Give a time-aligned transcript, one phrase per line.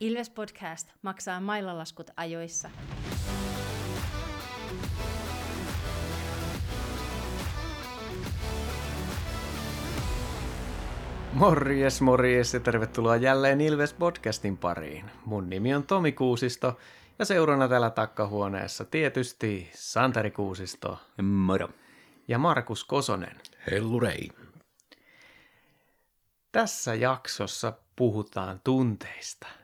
[0.00, 2.70] Ilves Podcast maksaa mailalaskut ajoissa.
[11.32, 15.10] Morjes, morjes ja tervetuloa jälleen Ilves Podcastin pariin.
[15.24, 16.78] Mun nimi on Tomi Kuusisto
[17.18, 21.68] ja seurana täällä takkahuoneessa tietysti Santeri Kuusisto Moro.
[22.28, 23.40] ja Markus Kosonen.
[23.70, 24.28] Hellurei.
[26.52, 29.59] Tässä jaksossa puhutaan tunteista.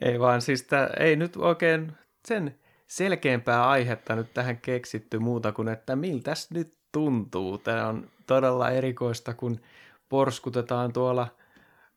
[0.00, 1.92] Ei vaan siis tää, ei nyt oikein
[2.28, 7.58] sen selkeämpää aihetta nyt tähän keksitty muuta kuin, että miltäs nyt tuntuu.
[7.58, 9.60] Tämä on todella erikoista, kun
[10.08, 11.28] porskutetaan tuolla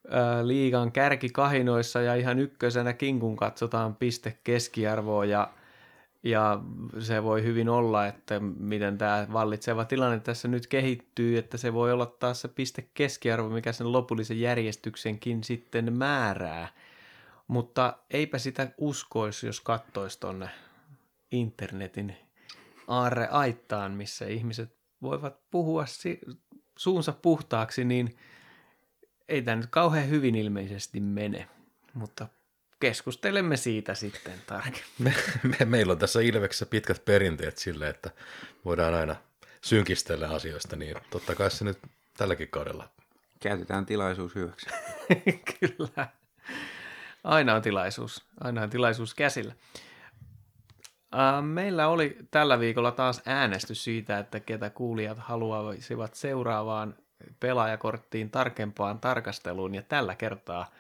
[0.09, 5.47] ää, liigan kärkikahinoissa ja ihan ykkösenäkin, kun katsotaan piste keskiarvoa ja,
[6.23, 6.59] ja
[6.99, 11.91] se voi hyvin olla, että miten tämä vallitseva tilanne tässä nyt kehittyy, että se voi
[11.91, 16.67] olla taas se piste keskiarvo, mikä sen lopullisen järjestyksenkin sitten määrää.
[17.47, 20.49] Mutta eipä sitä uskoisi, jos kattoisi tonne
[21.31, 22.15] internetin
[22.87, 26.21] aarre aittaan, missä ihmiset voivat puhua si-
[26.77, 28.17] suunsa puhtaaksi, niin
[29.29, 31.47] ei tämä nyt kauhean hyvin ilmeisesti mene,
[31.93, 32.27] mutta
[32.81, 34.83] keskustelemme siitä sitten tarkemmin.
[34.99, 38.11] Me, me, meillä on tässä Ilveksessä pitkät perinteet sille, että
[38.65, 39.15] voidaan aina
[39.61, 41.79] synkistellä asioista, niin totta kai se nyt
[42.17, 42.89] tälläkin kaudella.
[43.39, 44.69] Käytetään tilaisuus hyväksi.
[45.59, 46.07] Kyllä.
[47.23, 48.25] Aina on tilaisuus.
[48.39, 49.53] Aina on tilaisuus käsillä.
[51.41, 56.95] Meillä oli tällä viikolla taas äänestys siitä, että ketä kuulijat haluaisivat seuraavaan
[57.39, 60.71] pelaajakorttiin tarkempaan tarkasteluun, ja tällä kertaa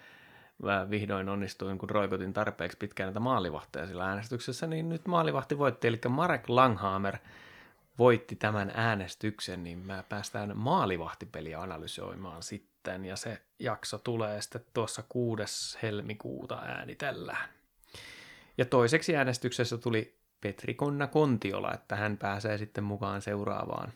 [0.63, 5.87] mä vihdoin onnistuin, kun roikotin tarpeeksi pitkään näitä maalivahteja sillä äänestyksessä, niin nyt maalivahti voitti,
[5.87, 7.17] eli Marek Langhammer
[7.99, 15.03] voitti tämän äänestyksen, niin mä päästään maalivahtipeliä analysoimaan sitten, ja se jakso tulee sitten tuossa
[15.09, 15.79] 6.
[15.81, 17.49] helmikuuta äänitellään.
[18.57, 23.93] Ja toiseksi äänestyksessä tuli Petri Konna Kontiola, että hän pääsee sitten mukaan seuraavaan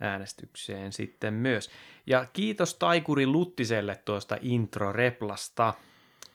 [0.00, 1.70] äänestykseen sitten myös.
[2.06, 5.74] Ja kiitos Taikuri Luttiselle tuosta intro-replasta.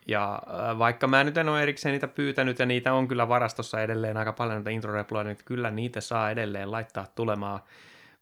[0.07, 3.81] Ja äh, vaikka mä nyt en ole erikseen niitä pyytänyt, ja niitä on kyllä varastossa
[3.81, 7.59] edelleen aika paljon niitä intro-reploja, niin kyllä niitä saa edelleen laittaa tulemaan,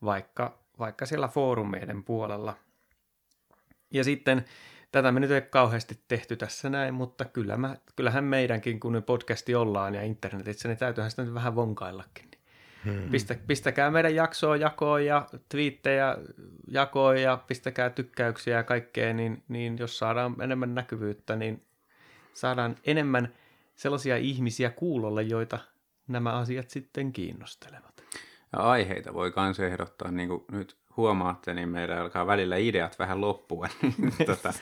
[0.04, 2.56] vaikka, vaikka siellä foorumeiden puolella.
[3.92, 4.46] Ja sitten
[4.92, 9.56] tätä me nyt ei kauheasti tehty tässä näin, mutta kyllä mä, kyllähän meidänkin, kun podcasti
[9.56, 12.30] ollaan ja internetissä, niin täytyyhän sitä nyt vähän vonkaillakin.
[12.86, 13.10] Hmm.
[13.12, 16.18] Pistä, pistäkää meidän jaksoa jakoon ja twiittejä
[16.68, 21.64] jakoon ja pistäkää tykkäyksiä ja kaikkea, niin, niin jos saadaan enemmän näkyvyyttä, niin
[22.34, 23.34] saadaan enemmän
[23.76, 25.60] sellaisia ihmisiä kuulolle, joita
[26.08, 28.04] nämä asiat sitten kiinnostelevat.
[28.54, 33.22] Ja aiheita voi myös ehdottaa, niin kuin nyt huomaatte, niin meillä alkaa välillä ideat vähän
[33.22, 33.68] loppua.
[33.98, 34.54] Niin tota,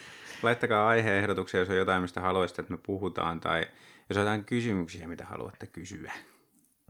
[0.44, 3.66] laittakaa aiheehdotuksia, jos on jotain, mistä haluaisitte, että me puhutaan, tai
[4.10, 6.12] jos on jotain kysymyksiä, mitä haluatte kysyä,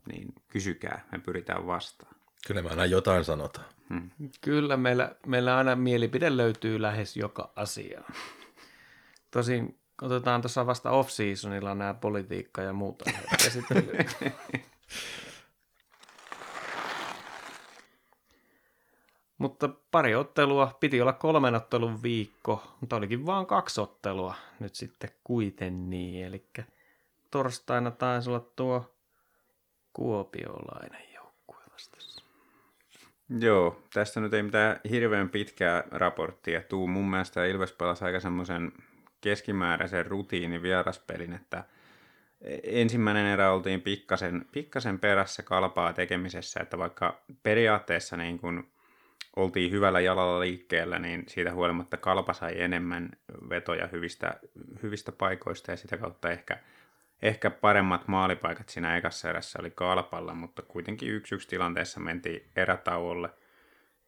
[0.08, 2.16] niin kysykää, me pyritään vastaan.
[2.48, 3.68] Kyllä me aina jotain sanotaan.
[3.90, 4.10] Hmm.
[4.42, 8.14] Kyllä, meillä, meillä aina mielipide löytyy lähes joka asiaan.
[9.32, 13.06] Tosin otetaan tuossa vasta off-seasonilla nämä politiikka ja muuta
[13.44, 14.06] käsittelyä.
[19.38, 25.10] Mutta pari ottelua, piti olla kolmen ottelun viikko, mutta olikin vaan kaksi ottelua nyt sitten
[25.24, 26.26] kuiten niin.
[26.26, 26.46] Eli
[27.32, 28.97] torstaina taisi olla tuo
[29.98, 32.24] kuopiolainen joukkue vastassa.
[33.40, 36.88] Joo, tästä nyt ei mitään hirveän pitkää raporttia tuu.
[36.88, 38.72] Mun mielestä Ilves pelasi aika semmoisen
[39.22, 41.64] keskimääräisen rutiinin vieraspelin, että
[42.64, 48.68] ensimmäinen erä oltiin pikkasen, pikkasen perässä kalpaa tekemisessä, että vaikka periaatteessa niin kun
[49.36, 53.10] oltiin hyvällä jalalla liikkeellä, niin siitä huolimatta kalpa sai enemmän
[53.50, 54.40] vetoja hyvistä,
[54.84, 56.60] hyvistä paikoista ja sitä kautta ehkä,
[57.22, 63.30] ehkä paremmat maalipaikat siinä ekassa erässä oli kalpalla, mutta kuitenkin yksi yksi tilanteessa mentiin erätauolle.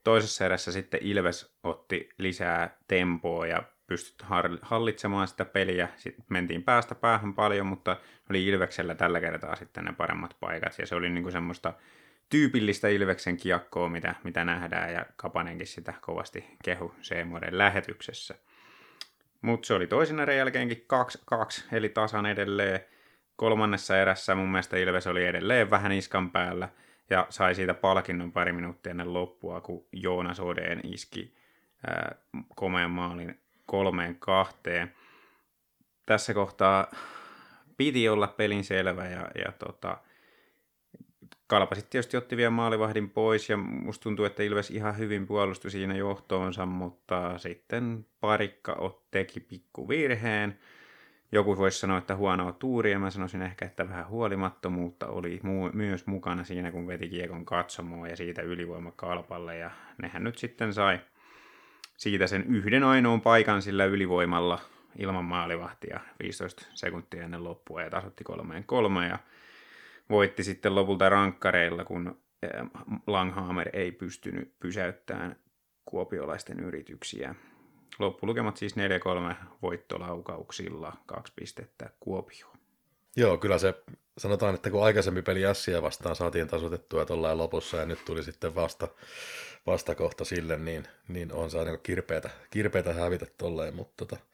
[0.03, 4.27] Toisessa erässä sitten Ilves otti lisää tempoa ja pystyt
[4.61, 5.89] hallitsemaan sitä peliä.
[5.95, 7.97] Sitten mentiin päästä päähän paljon, mutta
[8.29, 10.79] oli Ilveksellä tällä kertaa sitten ne paremmat paikat.
[10.79, 11.73] Ja se oli niinku semmoista
[12.29, 18.35] tyypillistä Ilveksen kiekkoa, mitä, mitä nähdään, ja Kapanenkin sitä kovasti kehu Seemoiden lähetyksessä.
[19.41, 20.85] Mutta se oli toisen erän jälkeenkin
[21.33, 22.79] 2-2, eli tasan edelleen.
[23.39, 26.69] Kolmannessa erässä mun mielestä Ilves oli edelleen vähän iskan päällä,
[27.09, 31.33] ja sai siitä palkinnon pari minuuttia ennen loppua, kun Joonas Odeen iski
[31.88, 32.15] ää,
[32.89, 34.94] maalin kolmeen kahteen.
[36.06, 36.91] Tässä kohtaa
[37.77, 39.97] piti olla pelin selvä ja, ja tota,
[41.47, 45.71] Kalpa sitten tietysti otti vielä maalivahdin pois ja musta tuntuu, että Ilves ihan hyvin puolustui
[45.71, 50.59] siinä johtoonsa, mutta sitten parikka teki pikku virheen.
[51.31, 56.07] Joku voisi sanoa, että huonoa tuuria, mä sanoisin ehkä, että vähän huolimattomuutta oli mu- myös
[56.07, 59.71] mukana siinä, kun veti kiekon katsomoa ja siitä ylivoima kalpalle ja
[60.01, 60.99] nehän nyt sitten sai
[61.97, 64.59] siitä sen yhden ainoan paikan sillä ylivoimalla
[64.97, 69.19] ilman maalivahtia 15 sekuntia ennen loppua ja tasotti kolmeen kolmeen ja
[70.09, 72.49] voitti sitten lopulta rankkareilla, kun eh,
[73.07, 75.35] Langhammer ei pystynyt pysäyttämään
[75.85, 77.35] kuopiolaisten yrityksiä.
[78.00, 78.75] Loppulukemat siis
[79.31, 82.48] 4-3 voittolaukauksilla, kaksi pistettä Kuopio.
[83.16, 83.74] Joo, kyllä se,
[84.18, 88.56] sanotaan, että kun aikaisemmin peli Ässiä vastaan saatiin tasoitettua tuollain lopussa ja nyt tuli sitten
[88.56, 88.88] vasta,
[89.66, 94.25] vastakohta sille, niin, niin on saanut kirpeätä, kirpeätä hävitä tolleen, mutta tota,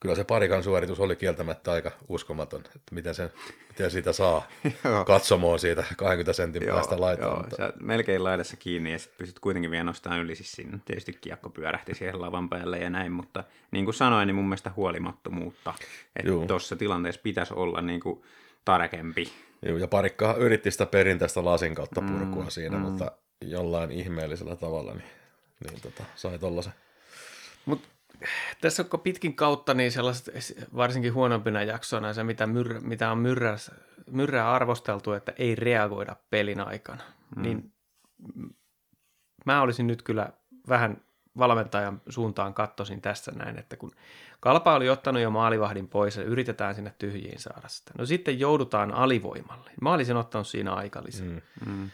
[0.00, 3.30] kyllä se parikan suoritus oli kieltämättä aika uskomaton, että miten, sen,
[3.68, 4.48] miten siitä saa
[5.06, 7.28] katsomoon siitä 20 sentin Joo, päästä laittaa.
[7.28, 10.34] joo, mutta, sä melkein laidassa kiinni ja sitten pystyt kuitenkin vielä nostamaan yli.
[10.34, 14.34] Siis siinä tietysti kiekko pyörähti siihen lavan päälle ja näin, mutta niin kuin sanoin, niin
[14.34, 15.74] mun mielestä huolimattomuutta.
[16.16, 18.22] Että tuossa tilanteessa pitäisi olla niin kuin
[18.64, 19.32] tarkempi.
[19.62, 22.82] Joo, ja parikka yritti sitä perinteistä lasin kautta purkua Mm, siinä, mm.
[22.82, 25.04] mutta jollain ihmeellisellä tavalla niin,
[25.70, 26.72] niin tota, sai tollasen.
[27.66, 27.88] Mutta
[28.60, 30.34] tässä on pitkin kautta niin sellaiset,
[30.76, 33.56] varsinkin huonompina jaksoina, se mitä, myrrä, mitä on myrrä,
[34.10, 37.02] myrrää arvosteltu, että ei reagoida pelin aikana,
[37.36, 37.42] mm.
[37.42, 37.72] niin
[39.44, 40.28] mä olisin nyt kyllä
[40.68, 41.00] vähän
[41.38, 43.90] valmentajan suuntaan kattosin tässä näin, että kun
[44.40, 47.92] Kalpa oli ottanut jo maalivahdin pois ja yritetään sinne tyhjiin saada sitä.
[47.98, 49.70] No sitten joudutaan alivoimalle.
[49.80, 51.28] Mä olisin ottanut siinä aikalisän.
[51.28, 51.72] Mm.
[51.72, 51.90] Mm.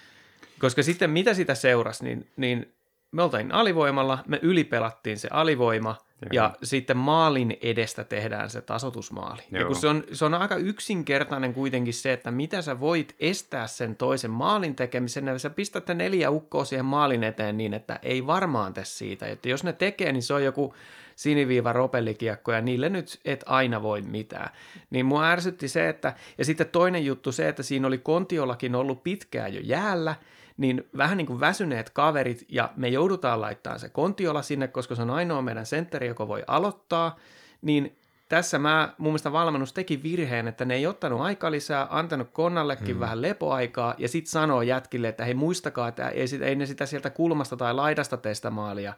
[0.58, 2.74] Koska sitten mitä sitä seurasi, niin, niin
[3.12, 6.28] me oltiin alivoimalla, me ylipelattiin se alivoima Joo.
[6.32, 9.42] ja sitten maalin edestä tehdään se tasotusmaali.
[9.50, 9.66] Ja Joo.
[9.66, 13.96] kun se on, se on aika yksinkertainen kuitenkin se, että mitä sä voit estää sen
[13.96, 18.26] toisen maalin tekemisen, ja sä pistät ne neljä ukkoa siihen maalin eteen niin, että ei
[18.26, 19.26] varmaan tee siitä.
[19.26, 20.74] Että jos ne tekee, niin se on joku
[21.16, 24.50] siniviiva ropellikiekko ja niille nyt et aina voi mitään.
[24.90, 29.02] Niin mua ärsytti se, että, ja sitten toinen juttu se, että siinä oli Kontiollakin ollut
[29.02, 30.14] pitkään jo jäällä,
[30.56, 35.02] niin vähän niin kuin väsyneet kaverit, ja me joudutaan laittamaan se Kontiola sinne, koska se
[35.02, 37.16] on ainoa meidän sentteri, joka voi aloittaa,
[37.62, 37.98] niin
[38.28, 42.86] tässä mä, mun mielestä valmennus teki virheen, että ne ei ottanut aika lisää, antanut Konnallekin
[42.86, 43.00] hmm.
[43.00, 46.86] vähän lepoaikaa, ja sitten sanoo jätkille, että hei muistakaa, että ei, sit, ei ne sitä
[46.86, 48.94] sieltä kulmasta tai laidasta tee sitä maalia,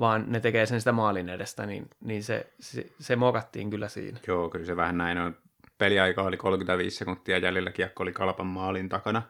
[0.00, 4.18] vaan ne tekee sen sitä maalin edestä, niin, niin se, se, se mokattiin kyllä siinä.
[4.26, 5.36] Joo, kyllä se vähän näin on.
[5.78, 9.22] Peliaika oli 35 sekuntia jäljellä, kiekko oli Kalpan maalin takana.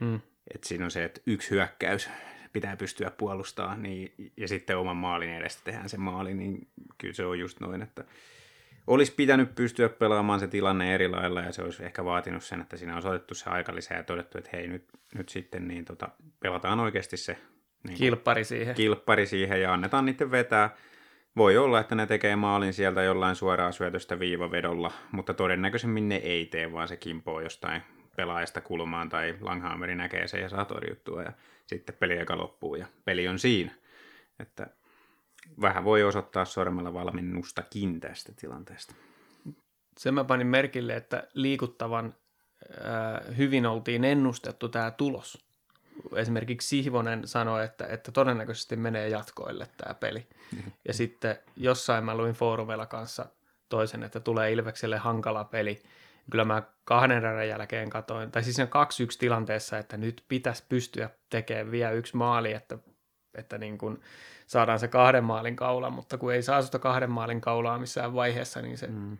[0.00, 0.20] Hmm.
[0.54, 2.10] Et siinä on se, että yksi hyökkäys
[2.52, 7.24] pitää pystyä puolustamaan, niin, ja sitten oman maalin edestä tehdään se maali, niin kyllä se
[7.24, 8.04] on just noin, että
[8.86, 12.76] olisi pitänyt pystyä pelaamaan se tilanne eri lailla, ja se olisi ehkä vaatinut sen, että
[12.76, 14.84] siinä on otettu se aika lisää ja todettu, että hei, nyt,
[15.14, 16.08] nyt sitten niin tota,
[16.40, 17.38] pelataan oikeasti se
[17.86, 18.74] niin Kilppari siihen.
[18.74, 20.76] kilppari siihen ja annetaan niiden vetää.
[21.36, 26.46] Voi olla, että ne tekee maalin sieltä jollain suoraa syötöstä viivavedolla, mutta todennäköisemmin ne ei
[26.46, 27.82] tee, vaan se kimpoo jostain
[28.16, 31.32] pelaajasta kulmaan tai Langhammeri näkee sen ja saa torjuttua ja
[31.66, 33.72] sitten peli aika loppuu ja peli on siinä.
[34.38, 34.66] Että
[35.60, 38.94] vähän voi osoittaa sormella valmennustakin tästä tilanteesta.
[39.98, 42.14] Sen mä panin merkille, että liikuttavan
[42.70, 45.46] äh, hyvin oltiin ennustettu tämä tulos.
[46.16, 50.26] Esimerkiksi Sihvonen sanoi, että, että todennäköisesti menee jatkoille tämä peli.
[50.88, 53.26] Ja sitten jossain mä luin foorumeilla kanssa
[53.68, 55.82] toisen, että tulee Ilvekselle hankala peli.
[56.30, 60.64] Kyllä mä kahden erän jälkeen katoin, tai siis siinä kaksi yksi tilanteessa, että nyt pitäisi
[60.68, 62.78] pystyä tekemään vielä yksi maali, että,
[63.34, 64.00] että niin kun
[64.46, 68.62] saadaan se kahden maalin kaula, mutta kun ei saa sitä kahden maalin kaulaa missään vaiheessa,
[68.62, 69.18] niin se, mm.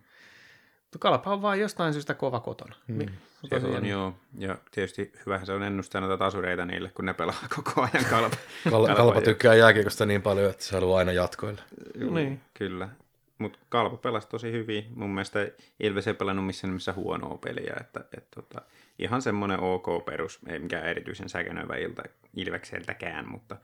[0.99, 2.75] Kalpa on vaan jostain syystä kova kotona.
[2.87, 3.05] Mm.
[3.49, 4.13] Se on, joo.
[4.37, 8.37] Ja tietysti hyvähän se on ennustaa noita tasureita niille, kun ne pelaa koko ajan kalpa.
[8.69, 11.61] Kal- Kalpa tykkää jääkiekosta niin paljon, että se haluaa aina jatkoille.
[11.95, 12.41] Joo, Niin.
[12.53, 12.89] Kyllä.
[13.37, 14.85] Mutta Kalpa pelasi tosi hyvin.
[14.95, 15.39] Mun mielestä
[15.79, 17.73] Ilves ei pelannut missään nimessä huonoa peliä.
[17.79, 18.61] Että, et, tota,
[18.99, 22.03] ihan semmoinen ok perus, ei mikään erityisen säkenöivä ilta
[22.35, 23.57] Ilvekseltäkään, mutta,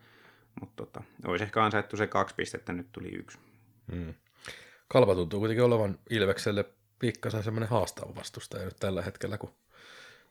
[0.60, 3.38] mutta tota, olisi ehkä ansaittu se kaksi pistettä, nyt tuli yksi.
[3.92, 4.14] Mm.
[4.88, 6.66] Kalpa tuntuu kuitenkin olevan Ilvekselle
[7.00, 9.54] pikkasen semmoinen haastava vastustaja nyt tällä hetkellä, kun,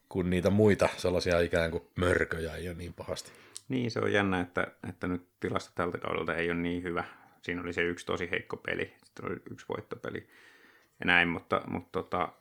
[0.08, 3.32] kun niitä muita sellaisia ikään kuin mörköjä ei ole niin pahasti.
[3.68, 7.04] Niin, se on jännä, että, että nyt tilasto tältä kaudelta ei ole niin hyvä.
[7.42, 10.28] Siinä oli se yksi tosi heikko peli, sitten oli yksi voittopeli
[11.00, 12.33] ja näin, mutta, mutta tota,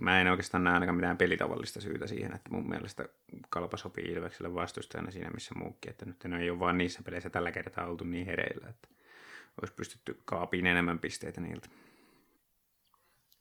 [0.00, 3.08] mä en oikeastaan näe ainakaan mitään pelitavallista syytä siihen, että mun mielestä
[3.50, 7.52] Kalpa sopii Ilvekselle vastustajana siinä missä muukin, että nyt ei ole vaan niissä peleissä tällä
[7.52, 8.88] kertaa oltu niin hereillä, että
[9.60, 11.68] olisi pystytty kaapiin enemmän pisteitä niiltä.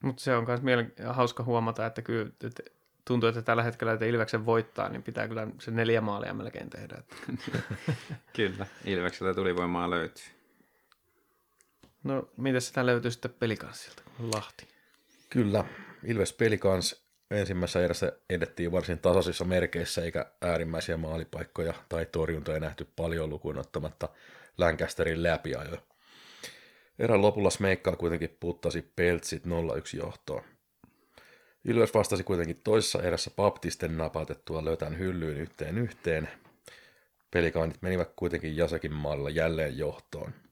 [0.04, 0.94] Mutta se on myös mielen...
[1.08, 2.64] hauska huomata, että kyllä että
[3.06, 6.96] tuntuu, että tällä hetkellä, että Ilveksen voittaa, niin pitää kyllä se neljä maalia melkein tehdä.
[6.98, 7.16] Että.
[8.36, 10.36] Kyllä, Ilveksellä tulivoimaa löytyy.
[12.06, 14.68] No, miten sitä löytyy sitten pelikanssilta, Lahti?
[15.30, 15.66] Kyllä,
[16.04, 23.30] Ilves Pelikans ensimmäisessä erässä edettiin varsin tasaisissa merkeissä, eikä äärimmäisiä maalipaikkoja tai torjuntoja nähty paljon
[23.30, 24.10] lukuun ottamatta
[24.58, 25.82] Lancasterin läpiajoja.
[27.00, 29.50] Erän lopulla Smeikkaa kuitenkin puttasi Peltsit 0-1
[29.98, 30.44] johtoon.
[31.66, 36.30] Ilves vastasi kuitenkin toisessa erässä Baptisten napautettua löytän hyllyyn yhteen yhteen.
[37.32, 40.45] Pelikaanit menivät kuitenkin Jasekin maalilla jälleen johtoon.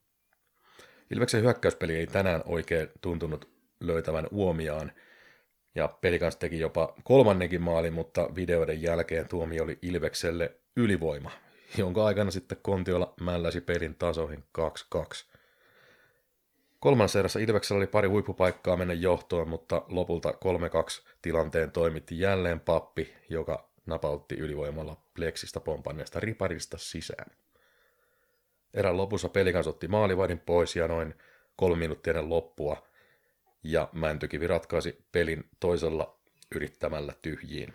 [1.13, 4.91] Ilveksen hyökkäyspeli ei tänään oikein tuntunut löytävän uomiaan,
[5.75, 11.31] ja Pelikans teki jopa kolmannenkin maali, mutta videoiden jälkeen tuomio oli Ilvekselle ylivoima,
[11.77, 14.43] jonka aikana sitten Kontiola mälläsi pelin tasoihin
[14.95, 15.03] 2-2.
[16.79, 20.33] Kolmannessa erässä Ilveksellä oli pari huippupaikkaa mennä johtoon, mutta lopulta 3-2
[21.21, 27.31] tilanteen toimitti jälleen pappi, joka napautti ylivoimalla pleksistä pompanneesta riparista sisään.
[28.73, 31.15] Erän lopussa Pelikans otti maalivahdin pois ja noin
[31.55, 32.87] kolme minuuttia ennen loppua,
[33.63, 36.17] ja Mäntykivi ratkaisi pelin toisella
[36.55, 37.73] yrittämällä tyhjiin.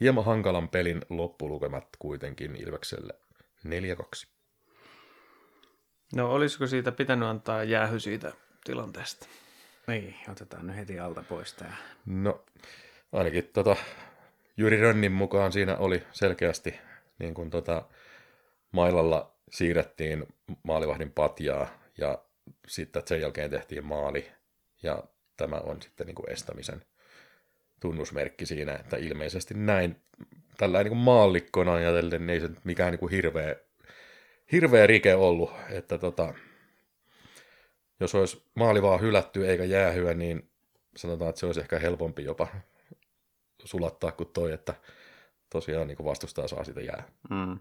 [0.00, 3.14] Hieman hankalan pelin loppulukemat kuitenkin Ilvekselle
[3.66, 4.26] 4-2.
[6.14, 8.32] No, olisiko siitä pitänyt antaa jäähy siitä
[8.64, 9.26] tilanteesta?
[9.86, 11.76] Niin, otetaan nyt heti alta pois tää.
[12.06, 12.44] No,
[13.12, 13.76] ainakin tota,
[14.56, 16.74] Jyri Rönnin mukaan siinä oli selkeästi
[17.18, 17.82] niin kuin tota,
[18.72, 20.26] mailalla siirrettiin
[20.62, 22.18] maalivahdin patjaa ja
[22.66, 24.30] sitten sen jälkeen tehtiin maali
[24.82, 25.04] ja
[25.36, 26.82] tämä on sitten niin kuin estämisen
[27.80, 29.96] tunnusmerkki siinä, että ilmeisesti näin
[30.56, 33.56] tällä niin kuin maallikkona ajatellen niin ei se mikään niin kuin hirveä,
[34.52, 36.34] hirveä rike ollut, että tota,
[38.00, 40.50] jos olisi maali vaan hylätty eikä jäähyä, niin
[40.96, 42.48] sanotaan, että se olisi ehkä helpompi jopa
[43.64, 44.74] sulattaa kuin toi, että
[45.50, 47.08] tosiaan niin vastustaa saa sitä jää.
[47.30, 47.58] Mm.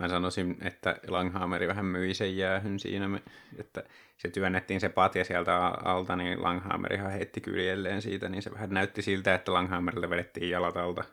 [0.00, 3.20] Mä sanoisin, että Langhammeri vähän myi sen jäähyn siinä,
[3.58, 3.84] että
[4.16, 9.02] se työnnettiin se patja sieltä alta, niin Langhammerihan heitti kyljelleen siitä, niin se vähän näytti
[9.02, 11.04] siltä, että Langhammerille vedettiin jalat alta.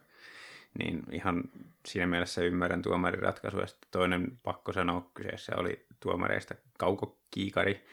[0.79, 1.43] Niin ihan
[1.85, 3.59] siinä mielessä ymmärrän tuomarin ratkaisu.
[3.59, 7.85] Ja sitten toinen pakko sanoa, kyseessä oli tuomareista Kauko Kiikari,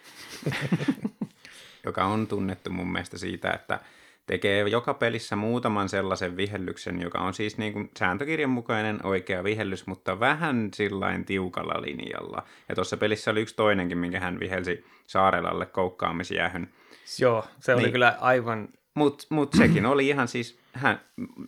[1.87, 3.81] joka on tunnettu mun mielestä siitä, että
[4.29, 9.87] tekee joka pelissä muutaman sellaisen vihellyksen, joka on siis niin kuin sääntökirjan mukainen oikea vihellys,
[9.87, 12.43] mutta vähän sillain tiukalla linjalla.
[12.69, 16.69] Ja tuossa pelissä oli yksi toinenkin, minkä hän vihelsi Saarelalle koukkaamisjäähyn.
[17.21, 17.93] Joo, se oli Niin.
[17.93, 18.69] kyllä aivan...
[18.95, 21.01] Mutta mut sekin oli ihan siis, hän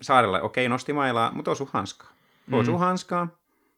[0.03, 2.11] Saarella, okei, nosti mailaa, mutta osu hanskaa.
[2.53, 3.29] Osu hanskaa,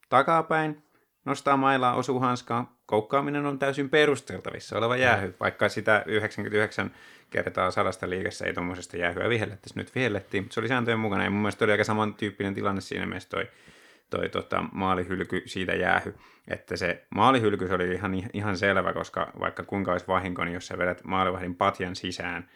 [0.08, 0.82] takapäin,
[1.24, 2.76] nostaa mailaa, osuu hanskaa.
[2.86, 6.90] Koukkaaminen on täysin perusteltavissa oleva jäähy, vaikka sitä 99
[7.30, 9.78] kertaa sadasta liikessä ei tuommoisesta jäähyä vihellettäisi.
[9.78, 11.24] Nyt vihellettiin, mutta se oli sääntöjen mukana.
[11.24, 13.48] Ja mun mielestä oli aika samantyyppinen tilanne siinä mielessä toi,
[14.10, 16.14] toi tota, maalihylky siitä jäähy.
[16.48, 20.78] Että se maalihylky oli ihan, ihan selvä, koska vaikka kuinka olisi vahinko, niin jos sä
[20.78, 22.48] vedät maalivahdin patjan sisään,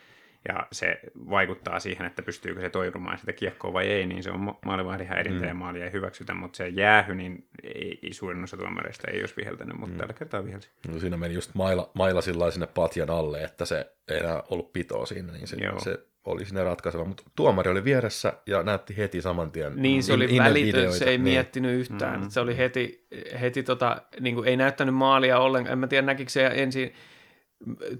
[0.49, 1.01] ja se
[1.31, 5.07] vaikuttaa siihen, että pystyykö se toirumaan sitä kiekkoa vai ei, niin se on ma- maalivahdin
[5.07, 5.49] häirintä mm.
[5.49, 9.35] ja maalia ei hyväksytä, mutta se jäähy, niin ei, ei suurin osa tuomareista ei olisi
[9.37, 9.99] viheltänyt, mutta mm.
[9.99, 10.71] tällä kertaa vihelsi.
[10.89, 14.73] No, siinä meni just maila, maila sillä sinne patjan alle, että se ei enää ollut
[14.73, 15.81] pitoa siinä, niin se, Joo.
[15.81, 17.05] se oli sinne ratkaiseva.
[17.05, 19.73] Mutta tuomari oli vieressä ja näytti heti saman tien.
[19.77, 20.99] Niin, se oli välitön, videoita.
[20.99, 21.23] se ei niin.
[21.23, 22.21] miettinyt yhtään.
[22.21, 22.31] Mm.
[22.31, 23.07] Se oli heti,
[23.41, 25.73] heti tota, niin kuin, ei näyttänyt maalia ollenkaan.
[25.73, 26.93] En mä tiedä, näkikö se ensin,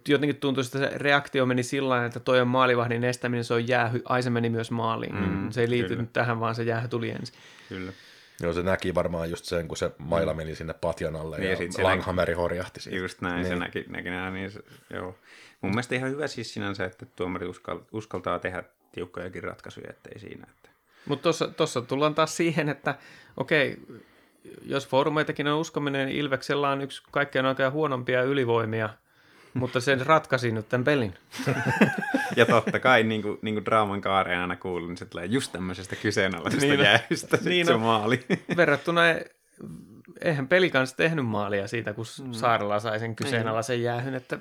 [0.09, 3.69] jotenkin tuntui, että se reaktio meni sillä tavalla, että toi on maalivahdin estäminen, se on
[3.69, 5.15] jäähy, ai se meni myös maaliin.
[5.15, 6.11] Mm, se ei liittynyt kyllä.
[6.13, 7.37] tähän, vaan se jäähy tuli ensin.
[7.69, 7.93] Kyllä.
[8.41, 11.57] Joo, se näki varmaan just sen, kun se maila meni sinne patjan alle Niin, ja
[11.79, 12.99] ja, Langhammeri horjahti siitä.
[12.99, 13.47] Just näin, niin.
[13.47, 14.61] se näki, näki nämä, niin se,
[14.91, 15.19] joo.
[15.61, 20.47] Mun mielestä ihan hyvä siis sinänsä, että tuomari uskal, uskaltaa tehdä tiukkojakin ratkaisuja, ettei siinä.
[20.51, 20.71] Että...
[21.07, 22.95] Mutta tuossa tullaan taas siihen, että
[23.37, 23.77] okei,
[24.65, 28.89] jos foorumeitakin on uskominen, niin Ilveksellä on yksi kaikkein oikein huonompia ylivoimia,
[29.59, 31.15] mutta sen ratkaisi nyt tämän pelin.
[32.37, 35.53] Ja totta kai, niin kuin, niin kuin draaman kaareen aina kuuluu, niin se tulee just
[35.53, 36.85] tämmöisestä kyseenalaisesta Niin on.
[36.87, 37.81] jäähystä niin Niin se on.
[37.81, 38.25] maali.
[38.57, 39.01] Verrattuna,
[40.21, 42.33] eihän peli kanssa tehnyt maalia siitä, kun mm.
[42.33, 44.39] Saarella sai sen kyseenalaisen jäähyn, että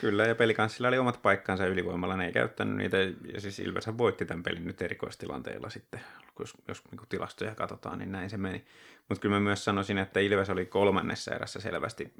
[0.00, 2.96] Kyllä, ja pelikanssilla oli omat paikkansa ylivoimalla, ne ei käyttänyt niitä,
[3.32, 6.00] ja siis Ilveshän voitti tämän pelin nyt erikoistilanteilla sitten,
[6.38, 8.64] jos, jos niin tilastoja katsotaan, niin näin se meni.
[9.08, 12.12] Mutta kyllä mä myös sanoisin, että Ilves oli kolmannessa erässä selvästi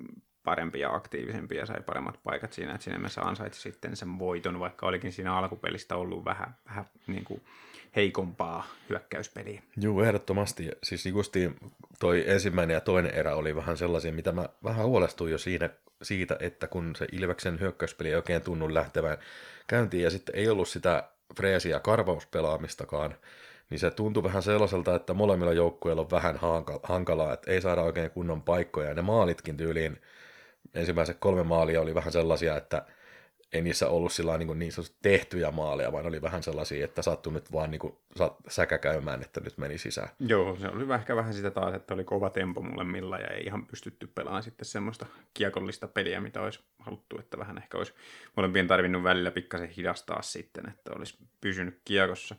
[0.45, 4.61] parempi ja aktiivisempi ja sai paremmat paikat siinä, että siinä mielessä ansaitsi sitten sen voiton,
[4.61, 7.43] vaikka olikin siinä alkupelistä ollut vähän, vähän niin kuin
[7.97, 9.63] heikompaa hyökkäyspeliä.
[9.77, 10.71] Joo, ehdottomasti.
[10.83, 11.57] Siis justiin
[11.99, 15.71] toi ensimmäinen ja toinen erä oli vähän sellaisia, mitä mä vähän huolestuin jo siinä,
[16.03, 19.19] siitä, että kun se Ilveksen hyökkäyspeli ei oikein tunnu lähtevän
[19.67, 23.15] käyntiin ja sitten ei ollut sitä freesiä karvauspelaamistakaan,
[23.71, 26.39] niin se tuntui vähän sellaiselta, että molemmilla joukkueilla on vähän
[26.83, 28.89] hankalaa, että ei saada oikein kunnon paikkoja.
[28.89, 30.01] Ja ne maalitkin tyyliin,
[30.75, 32.83] ensimmäiset kolme maalia oli vähän sellaisia, että
[33.53, 37.53] ei niissä ollut sillä niin, niin tehtyjä maaleja, vaan oli vähän sellaisia, että sattui nyt
[37.53, 37.97] vaan niin kuin,
[38.49, 40.09] säkä käymään, että nyt meni sisään.
[40.19, 43.67] Joo, se oli ehkä vähän sitä taas, että oli kova tempo millä ja ei ihan
[43.67, 47.95] pystytty pelaamaan sitten semmoista kiekollista peliä, mitä olisi haluttu, että vähän ehkä olisi
[48.37, 52.37] molempien tarvinnut välillä pikkasen hidastaa sitten, että olisi pysynyt kiekossa.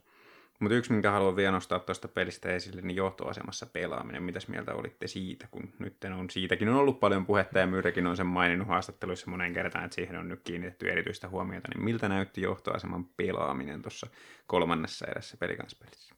[0.61, 4.23] Mutta yksi, minkä haluan vielä nostaa tuosta pelistä esille, niin johtoasemassa pelaaminen.
[4.23, 8.17] Mitäs mieltä olitte siitä, kun nyt on siitäkin on ollut paljon puhetta ja Myyrekin on
[8.17, 11.67] sen maininnut haastatteluissa monen kertaan, että siihen on nyt kiinnitetty erityistä huomiota.
[11.73, 14.07] Niin miltä näytti johtoaseman pelaaminen tuossa
[14.47, 16.10] kolmannessa erässä pelikanspelissä?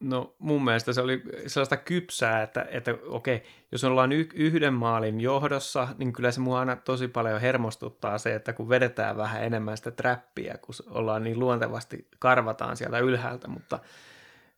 [0.00, 5.20] No mun mielestä se oli sellaista kypsää, että, että okei, jos ollaan y- yhden maalin
[5.20, 9.76] johdossa, niin kyllä se mua aina tosi paljon hermostuttaa se, että kun vedetään vähän enemmän
[9.76, 13.78] sitä trappia, kun ollaan niin luontevasti karvataan sieltä ylhäältä, mutta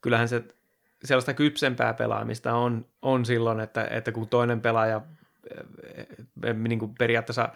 [0.00, 0.44] kyllähän se
[1.04, 5.00] sellaista kypsempää pelaamista on, on silloin, että, että kun toinen pelaaja
[5.50, 6.06] eh,
[6.44, 7.48] eh, niin kuin periaatteessa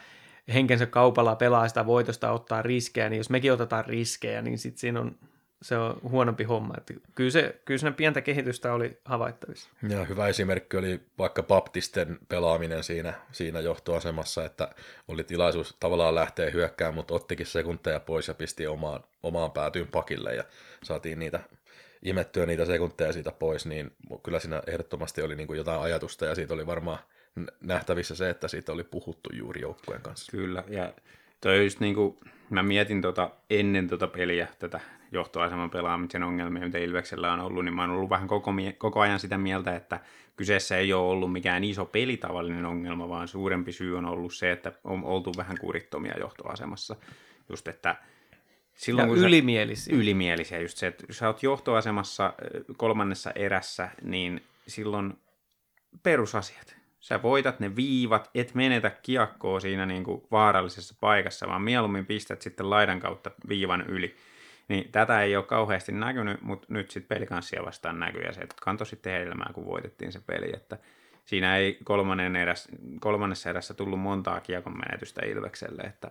[0.55, 5.01] henkensä kaupalla pelaa sitä voitosta ottaa riskejä, niin jos mekin otetaan riskejä, niin sitten siinä
[5.01, 5.17] on
[5.63, 6.75] se on huonompi homma.
[6.79, 9.71] Että kyllä, se, kyllä siinä pientä kehitystä oli havaittavissa.
[9.89, 14.75] Ja hyvä esimerkki oli vaikka Baptisten pelaaminen siinä, siinä johtoasemassa, että
[15.09, 20.35] oli tilaisuus tavallaan lähteä hyökkäämään, mutta ottikin sekunteja pois ja pisti omaan, omaan päätyyn pakille
[20.35, 20.45] ja
[20.83, 21.41] saatiin niitä
[22.03, 23.93] imettyä niitä sekunteja siitä pois, niin
[24.23, 26.99] kyllä siinä ehdottomasti oli niin kuin jotain ajatusta ja siitä oli varmaan
[27.61, 30.33] nähtävissä se, että siitä oli puhuttu juuri joukkueen kanssa.
[30.33, 30.93] Kyllä, ja
[31.41, 32.19] toi just niin kuin,
[32.51, 34.81] mä mietin tota, ennen tota peliä tätä
[35.13, 39.21] johtoaseman pelaamisen ongelmia, mitä Ilveksellä on ollut, niin mä oon ollut vähän koko, koko ajan
[39.21, 40.01] sitä mieltä, että
[40.37, 44.73] kyseessä ei ole ollut mikään iso pelitavallinen ongelma, vaan suurempi syy on ollut se, että
[44.85, 46.97] on oltu vähän kurittomia johtoasemassa.
[47.49, 47.97] Just, että
[48.75, 49.95] silloin, ja kun ylimielisiä.
[49.95, 52.35] Sä, ylimielisiä, just se, että sä oot johtoasemassa
[52.77, 55.15] kolmannessa erässä, niin silloin
[56.03, 56.77] perusasiat.
[57.01, 62.43] Sä voitat ne viivat, et menetä kiekkoa siinä niin kuin vaarallisessa paikassa, vaan mieluummin pistät
[62.43, 64.17] sitten laidan kautta viivan yli
[64.73, 68.87] niin tätä ei ole kauheasti näkynyt, mutta nyt sitten pelikanssia vastaan näkyy ja se kantoi
[68.87, 70.79] sitten hedelmää, kun voitettiin se peli, että
[71.25, 72.69] siinä ei kolmannen eräs,
[73.01, 76.11] kolmannessa erässä tullut montaa kiekon menetystä Ilvekselle, että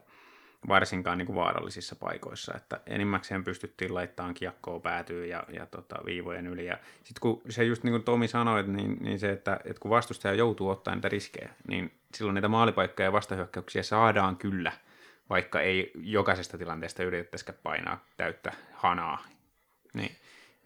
[0.67, 6.47] varsinkaan niin kuin vaarallisissa paikoissa, että enimmäkseen pystyttiin laittamaan kiekkoa päätyy ja, ja tota, viivojen
[6.47, 6.65] yli.
[6.65, 9.91] Ja sitten kun se just niin kuin Tomi sanoi, niin, niin se, että, että kun
[9.91, 14.71] vastustaja joutuu ottaa niitä riskejä, niin silloin niitä maalipaikkoja ja vastahyökkäyksiä saadaan kyllä–
[15.29, 19.25] vaikka ei jokaisesta tilanteesta yritettäisikään painaa täyttä hanaa.
[19.93, 20.15] Niin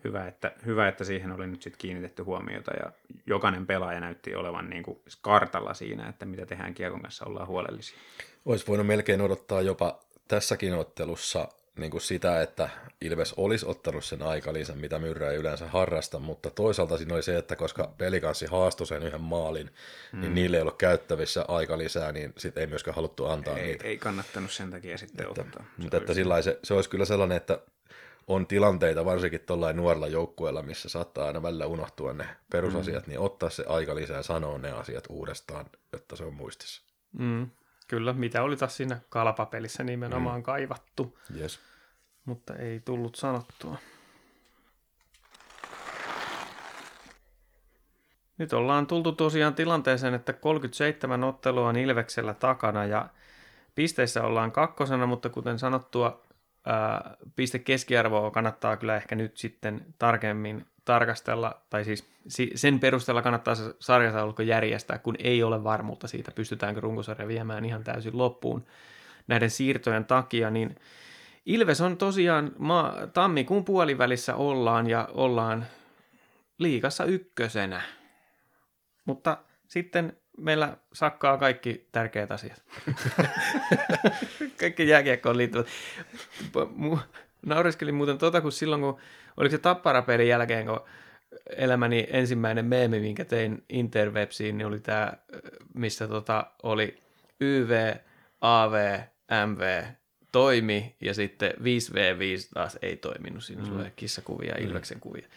[0.04, 2.92] hyvä, että, hyvä, että siihen oli nyt sitten kiinnitetty huomiota ja
[3.26, 7.98] jokainen pelaaja näytti olevan niin kuin kartalla siinä, että mitä tehdään kiekon kanssa, ollaan huolellisia.
[8.46, 11.48] Olisi voinut melkein odottaa jopa tässäkin ottelussa
[11.80, 12.70] niin kuin sitä, että
[13.02, 17.38] Ilves olisi ottanut sen aikalisän, mitä Myrrä ei yleensä harrasta, mutta toisaalta siinä oli se,
[17.38, 19.76] että koska pelikanssi haastoi sen yhden maalin, niin
[20.14, 20.22] mm.
[20.22, 23.88] niin niille ei ollut käyttävissä aikalisää, niin sitten ei myöskään haluttu antaa ei, niitä.
[23.88, 25.64] Ei kannattanut sen takia sitten että, ottaa.
[25.64, 27.60] Se mutta että sillä se, se olisi kyllä sellainen, että
[28.28, 33.10] on tilanteita, varsinkin tuollain nuorella joukkueella, missä saattaa aina välillä unohtua ne perusasiat, mm.
[33.10, 36.82] niin ottaa se aika lisää ja sanoa ne asiat uudestaan, jotta se on muistissa.
[37.20, 37.50] Mm.
[37.88, 40.44] Kyllä, mitä oli taas siinä kalpapelissä nimenomaan mm.
[40.44, 41.20] kaivattu.
[41.40, 41.60] Yes.
[42.26, 43.78] Mutta ei tullut sanottua.
[48.38, 53.10] Nyt ollaan tultu tosiaan tilanteeseen, että 37 ottelua on Ilveksellä takana ja
[53.76, 56.22] pisteissä ollaan kakkosena, mutta kuten sanottua,
[56.66, 62.06] ää, piste keskiarvoa kannattaa kyllä ehkä nyt sitten tarkemmin tarkastella, tai siis
[62.56, 68.18] sen perusteella kannattaa sarjataulukko järjestää, kun ei ole varmuutta siitä, pystytäänkö runkosarja viemään ihan täysin
[68.18, 68.66] loppuun
[69.28, 70.76] näiden siirtojen takia, niin
[71.46, 75.66] Ilves on tosiaan, ma- tammikuun puolivälissä ollaan ja ollaan
[76.58, 77.82] liikassa ykkösenä,
[79.06, 82.64] mutta sitten meillä sakkaa kaikki tärkeät asiat.
[84.60, 85.68] kaikki jääkiekkoon liittyvät.
[87.46, 89.00] Naureskelin muuten tota, kun silloin kun,
[89.38, 90.80] oliko se tapparapelin jälkeen, kun
[91.58, 95.14] elämäni ensimmäinen meemi, minkä tein Interwebsiin, niin oli tämä,
[95.74, 97.04] missä tota oli
[97.42, 97.94] YV,
[98.42, 99.00] AV,
[99.48, 99.84] MV
[100.32, 103.44] toimi ja sitten 5v5 taas ei toiminut.
[103.44, 103.80] Siinä mm.
[103.80, 104.68] oli kissakuvia ja mm.
[104.68, 105.28] Ilveksen kuvia.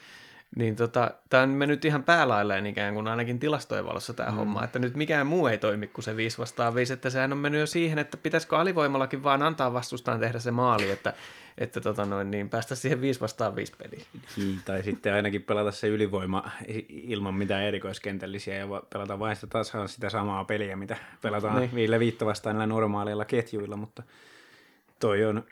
[0.56, 4.36] Niin tota, tämä on mennyt ihan päälailleen ikään kuin ainakin tilastojen valossa tämä mm.
[4.36, 7.38] homma, että nyt mikään muu ei toimi kuin se 5 vastaan 5, että sehän on
[7.38, 11.12] mennyt jo siihen, että pitäisikö alivoimallakin vaan antaa vastustaan tehdä se maali, että,
[11.58, 14.04] että tota noin, niin päästä siihen 5 vastaan 5 peliin.
[14.36, 16.50] Niin, tai sitten ainakin pelata se ylivoima
[16.88, 21.90] ilman mitään erikoiskentällisiä ja pelata vain sitä tasan sitä samaa peliä, mitä pelataan niin.
[22.24, 24.02] vastaan näillä normaaleilla ketjuilla, mutta
[25.00, 25.44] toi on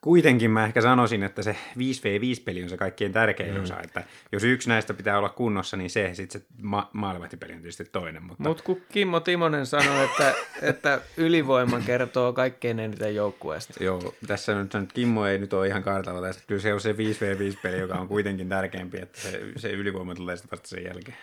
[0.00, 3.62] kuitenkin mä ehkä sanoisin, että se 5v5-peli on se kaikkein tärkein mm.
[3.62, 7.58] osa, että jos yksi näistä pitää olla kunnossa, niin se, sitten se ma- maalivahtipeli on
[7.58, 8.22] tietysti toinen.
[8.22, 13.84] Mutta Mut kun Kimmo Timonen sanoi, että, että ylivoima kertoo kaikkein eniten joukkueesta.
[13.84, 16.42] Joo, tässä nyt, nyt Kimmo ei nyt ole ihan kartalla tässä.
[16.46, 20.50] Kyllä se on se 5v5-peli, joka on kuitenkin tärkeämpi, että se, se ylivoima tulee sitten
[20.50, 21.16] vasta sen jälkeen.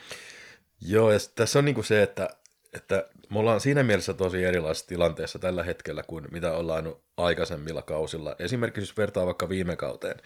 [0.81, 2.29] Joo, ja tässä on niin kuin se, että,
[2.75, 8.35] että me ollaan siinä mielessä tosi erilaisessa tilanteessa tällä hetkellä kuin mitä ollaan aikaisemmilla kausilla.
[8.39, 10.17] Esimerkiksi jos vertaa vaikka viime kauteen,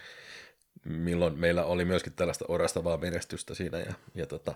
[0.84, 3.78] milloin meillä oli myöskin tällaista orastavaa menestystä siinä.
[3.78, 4.54] Ja, ja tota,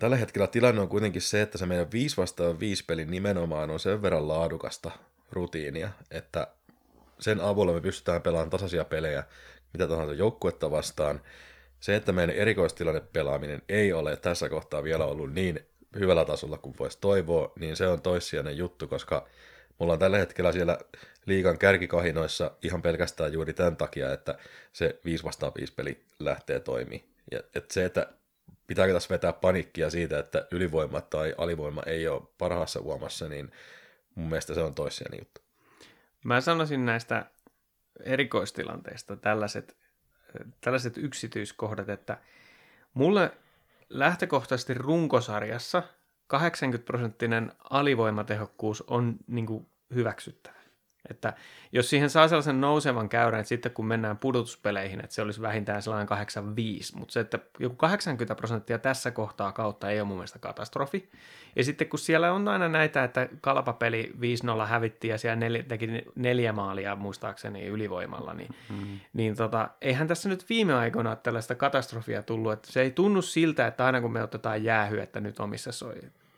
[0.00, 3.80] tällä hetkellä tilanne on kuitenkin se, että se meidän 5 vastaan 5 peli nimenomaan on
[3.80, 4.90] sen verran laadukasta
[5.30, 6.46] rutiinia, että
[7.20, 9.24] sen avulla me pystytään pelaamaan tasaisia pelejä
[9.72, 11.20] mitä tahansa joukkuetta vastaan.
[11.80, 15.60] Se, että meidän erikoistilanne pelaaminen ei ole tässä kohtaa vielä ollut niin
[15.98, 19.28] hyvällä tasolla kuin voisi toivoa, niin se on toissijainen juttu, koska
[19.78, 20.78] mulla on tällä hetkellä siellä
[21.26, 24.38] liigan kärkikahinoissa ihan pelkästään juuri tämän takia, että
[24.72, 27.04] se 5 vastaan 5 peli lähtee toimii.
[27.30, 28.12] Ja että se, että
[28.66, 33.52] pitääkö tässä vetää panikkia siitä, että ylivoima tai alivoima ei ole parhaassa uomassa, niin
[34.14, 35.40] mun mielestä se on toissijainen juttu.
[36.24, 37.26] Mä sanoisin näistä
[38.04, 39.76] erikoistilanteista tällaiset,
[40.60, 42.18] tällaiset yksityiskohdat, että
[42.94, 43.30] mulle
[43.88, 45.82] lähtökohtaisesti runkosarjassa
[46.26, 50.55] 80 prosenttinen alivoimatehokkuus on niin kuin hyväksyttävä.
[51.10, 51.32] Että
[51.72, 55.82] jos siihen saa sellaisen nousevan käyrän, että sitten kun mennään pudotuspeleihin, että se olisi vähintään
[55.82, 60.38] sellainen 85, mutta se, että joku 80 prosenttia tässä kohtaa kautta ei ole mun mielestä
[60.38, 61.10] katastrofi.
[61.56, 64.12] Ja sitten kun siellä on aina näitä, että kalpapeli
[64.64, 69.00] 5-0 hävitti ja siellä neljä, teki neljä maalia muistaakseni ylivoimalla, niin, mm.
[69.12, 73.66] niin tota, eihän tässä nyt viime aikoina tällaista katastrofia tullut, että se ei tunnu siltä,
[73.66, 75.94] että aina kun me otetaan jäähy, että nyt on missä soi.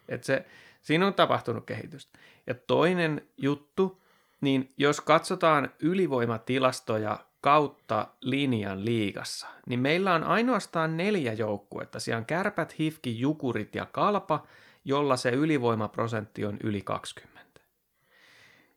[0.09, 0.47] Että se,
[0.83, 2.19] siinä on tapahtunut kehitystä.
[2.47, 4.03] Ja toinen juttu,
[4.41, 12.01] niin jos katsotaan ylivoimatilastoja kautta linjan liigassa, niin meillä on ainoastaan neljä joukkuetta.
[12.01, 14.47] Siellä on kärpät, hifki, jukurit ja kalpa,
[14.85, 17.61] jolla se ylivoimaprosentti on yli 20.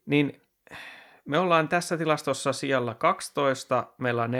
[0.05, 0.41] Niin
[1.25, 4.31] me ollaan tässä tilastossa siellä 12, meillä on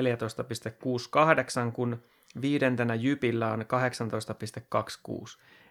[1.67, 2.03] 14,68, kun
[2.41, 3.65] viidentenä Jypillä on 18,26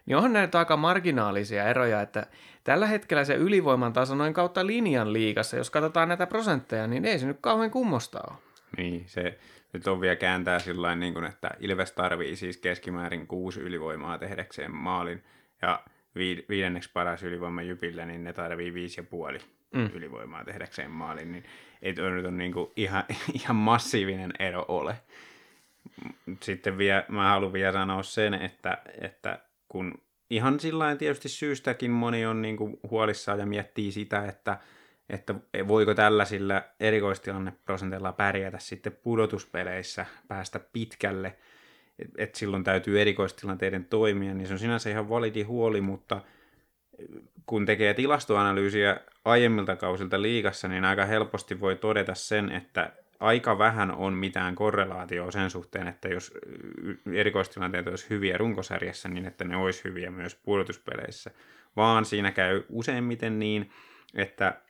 [0.05, 2.27] niin onhan näitä aika marginaalisia eroja, että
[2.63, 7.19] tällä hetkellä se ylivoiman taso noin kautta linjan liigassa, jos katsotaan näitä prosentteja, niin ei
[7.19, 8.37] se nyt kauhean kummosta ole.
[8.77, 9.39] Niin, se
[9.73, 14.75] nyt on vielä kääntää sillä niin kuin, että Ilves tarvii siis keskimäärin kuusi ylivoimaa tehdäkseen
[14.75, 15.23] maalin,
[15.61, 15.83] ja
[16.49, 19.37] viidenneksi paras ylivoima Jypille, niin ne tarvii viisi ja puoli
[19.73, 19.89] mm.
[19.93, 21.43] ylivoimaa tehdäkseen maalin, niin
[21.81, 23.03] ei tuo nyt ole niin kuin ihan,
[23.43, 24.95] ihan massiivinen ero ole.
[26.39, 29.39] Sitten vielä, mä haluan vielä sanoa sen, että, että
[29.71, 29.93] kun
[30.29, 34.57] ihan sillä tietysti syystäkin moni on niin kuin huolissaan ja miettii sitä, että,
[35.09, 35.35] että
[35.67, 41.37] voiko tällaisilla erikoistilanneprosenteilla pärjätä sitten pudotuspeleissä, päästä pitkälle,
[42.17, 46.21] että silloin täytyy erikoistilanteiden toimia, niin se on sinänsä ihan validi huoli, mutta
[47.45, 53.91] kun tekee tilastoanalyysiä aiemmilta kausilta liigassa, niin aika helposti voi todeta sen, että aika vähän
[53.91, 56.33] on mitään korrelaatioa sen suhteen, että jos
[57.13, 61.31] erikoistilanteet olisi hyviä runkosarjassa, niin että ne olisi hyviä myös pudotuspeleissä,
[61.75, 63.71] vaan siinä käy useimmiten niin,
[64.13, 64.61] että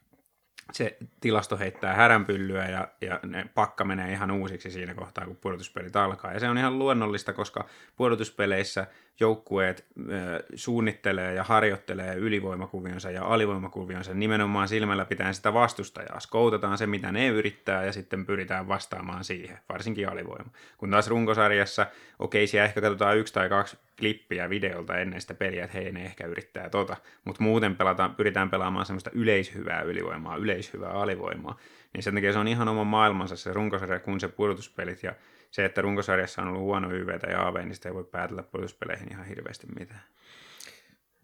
[0.71, 5.95] se tilasto heittää häränpyllyä ja, ja ne pakka menee ihan uusiksi siinä kohtaa, kun pudotuspelit
[5.95, 6.33] alkaa.
[6.33, 8.87] Ja se on ihan luonnollista, koska pudotuspeleissä
[9.19, 16.19] joukkueet ö, suunnittelee ja harjoittelee ylivoimakuvionsa ja alivoimakuvionsa nimenomaan silmällä pitäen sitä vastustajaa.
[16.19, 20.51] Skoutataan se, mitä ne yrittää ja sitten pyritään vastaamaan siihen, varsinkin alivoima.
[20.77, 21.87] Kun taas runkosarjassa,
[22.19, 26.05] okei, siellä ehkä katsotaan yksi tai kaksi klippiä videolta ennen sitä peliä, että hei, ne
[26.05, 31.59] ehkä yrittää tota, mutta muuten pelataan, pyritään pelaamaan semmoista yleishyvää ylivoimaa, yleishyvää alivoimaa.
[31.93, 35.15] Niin sen takia se on ihan oma maailmansa se runkosarja kuin se pudotuspelit ja
[35.51, 39.11] se, että runkosarjassa on ollut huono YV ja AV, niin sitä ei voi päätellä pudotuspeleihin
[39.11, 40.03] ihan hirveästi mitään.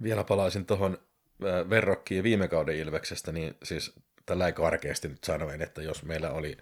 [0.03, 0.97] Vielä palaisin tuohon
[1.69, 6.57] verrokkiin viime kauden Ilveksestä, niin siis tällä karkeasti nyt sanoen, että jos meillä oli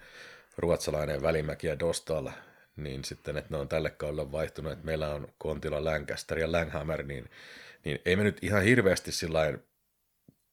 [0.58, 2.28] ruotsalainen Välimäki ja Dostal,
[2.76, 7.02] niin sitten, että ne on tälle kaudelle vaihtunut, että meillä on Kontila, Lancaster ja Langhammer,
[7.02, 7.30] niin,
[7.84, 9.58] niin ei me nyt ihan hirveästi sillä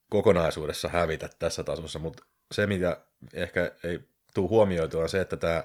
[0.10, 2.98] kokonaisuudessa hävitä tässä tasossa, mutta se, mitä
[3.34, 4.00] ehkä ei
[4.34, 5.64] tule huomioitua, on se, että tämä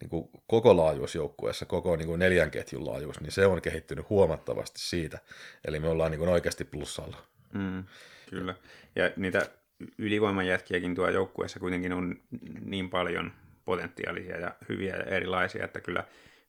[0.00, 4.10] niin kuin koko laajuus joukkueessa, koko niin kuin neljän ketjun laajuus, niin se on kehittynyt
[4.10, 5.18] huomattavasti siitä.
[5.64, 7.16] Eli me ollaan niin kuin oikeasti plussalla.
[7.52, 7.84] Mm,
[8.30, 8.54] kyllä.
[8.96, 9.50] Ja niitä
[9.98, 12.16] ylivoimajätkiäkin tuo joukkueessa kuitenkin on
[12.60, 13.32] niin paljon
[13.64, 16.04] potentiaalisia ja hyviä ja erilaisia, että kyllä,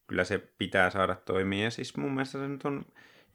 [0.08, 1.64] kyllä se pitää saada toimia.
[1.64, 2.86] Ja siis mun mielestä se nyt on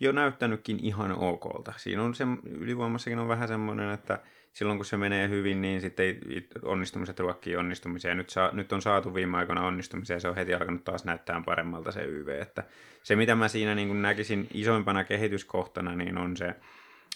[0.01, 1.73] jo näyttänytkin ihan okolta.
[1.77, 4.19] Siinä on se, ylivoimassakin on vähän semmoinen, että
[4.53, 8.15] silloin kun se menee hyvin, niin sitten ei onnistumiset ruokkii onnistumisia.
[8.15, 11.43] Nyt, saa, nyt on saatu viime aikoina onnistumisia ja se on heti alkanut taas näyttää
[11.47, 12.29] paremmalta se YV.
[12.29, 12.65] Että
[13.03, 16.55] se mitä mä siinä niin näkisin isoimpana kehityskohtana, niin on se,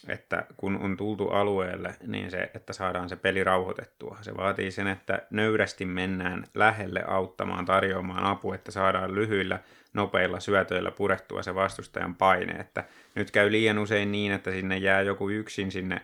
[0.09, 4.19] että kun on tultu alueelle, niin se, että saadaan se peli rauhoitettua.
[4.21, 9.59] Se vaatii sen, että nöyrästi mennään lähelle auttamaan, tarjoamaan apua, että saadaan lyhyillä,
[9.95, 12.53] nopeilla syötöillä purettua se vastustajan paine.
[12.53, 16.01] Että nyt käy liian usein niin, että sinne jää joku yksin sinne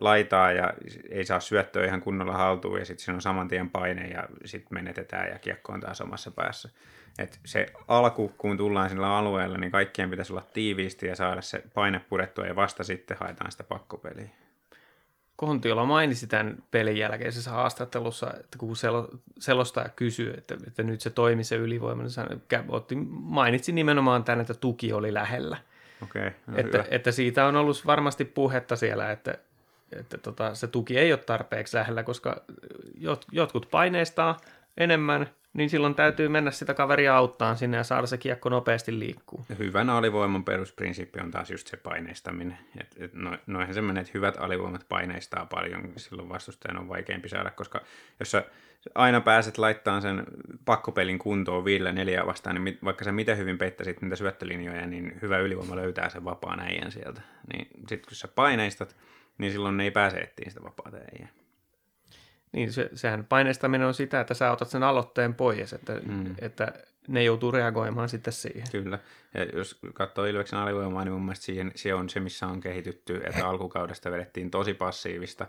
[0.00, 0.74] laitaa ja
[1.10, 4.74] ei saa syöttöä ihan kunnolla haltuun ja sitten siinä on saman tien paine ja sitten
[4.74, 6.68] menetetään ja kiekko on taas omassa päässä.
[7.18, 11.62] Et se alku, kun tullaan sillä alueella, niin kaikkien pitäisi olla tiiviisti ja saada se
[11.74, 14.28] paine purettua ja vasta sitten haetaan sitä pakkopeliä.
[15.36, 18.74] Kontiola mainitsi tämän pelin jälkeisessä haastattelussa, että kun
[19.38, 24.54] selostaja kysyy, että, että nyt se toimi se ylivoima, niin otti, mainitsi nimenomaan tämän, että
[24.54, 25.56] tuki oli lähellä.
[26.02, 29.38] Okay, no että, että siitä on ollut varmasti puhetta siellä, että,
[29.92, 32.42] että tota, se tuki ei ole tarpeeksi lähellä, koska
[32.94, 34.36] jot, jotkut paineistaa
[34.76, 39.46] enemmän, niin silloin täytyy mennä sitä kaveria auttaa sinne ja saada se kiekko nopeasti liikkuu.
[39.58, 42.58] Hyvän alivoiman perusprinsiippi on taas just se paineistaminen.
[42.80, 47.28] Et, et no, noihän se menee, että hyvät alivoimat paineistaa paljon, silloin vastustajan on vaikeampi
[47.28, 47.80] saada, koska
[48.20, 48.44] jos sä
[48.94, 50.24] aina pääset laittamaan sen
[50.64, 55.38] pakkopelin kuntoon viidellä neljää vastaan, niin vaikka sä miten hyvin peittäisit niitä syöttölinjoja, niin hyvä
[55.38, 57.20] ylivoima löytää sen vapaan äijän sieltä.
[57.52, 58.96] Niin sitten kun sä paineistat,
[59.38, 61.28] niin silloin ne ei pääse etsiä sitä vapaata äijää.
[62.52, 66.34] Niin, se, sehän paineistaminen on sitä, että sä otat sen aloitteen pois, että, mm.
[66.38, 66.72] että
[67.08, 68.66] ne joutuu reagoimaan sitten siihen.
[68.72, 68.98] Kyllä.
[69.34, 73.20] Ja jos katsoo Ilveksen alivoimaa, niin mun mielestä siihen, se on se, missä on kehitytty,
[73.24, 75.46] että alkukaudesta vedettiin tosi passiivista.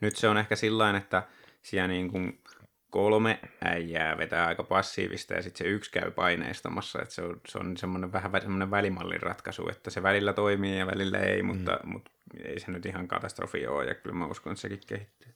[0.00, 1.22] Nyt se on ehkä sillä että
[1.62, 2.42] siellä niin kuin
[2.90, 7.58] kolme äijää vetää aika passiivista ja sitten se yksi käy paineistamassa, että se on, se
[7.58, 11.92] on semmoinen vähän semmoinen välimallin ratkaisu, että se välillä toimii ja välillä ei, mutta, mm.
[11.92, 12.10] mutta
[12.44, 15.34] ei se nyt ihan katastrofi ole ja kyllä mä uskon, että sekin kehittyy.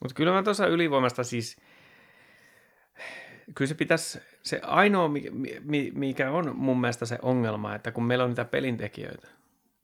[0.00, 1.56] Mutta kyllä mä tuossa ylivoimasta siis,
[3.54, 5.10] kyllä se pitäisi, se ainoa
[5.92, 9.28] mikä on mun mielestä se ongelma, että kun meillä on niitä pelintekijöitä,